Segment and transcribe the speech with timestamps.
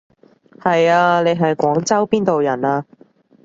[0.59, 2.83] 係啊，你係廣州邊度人啊？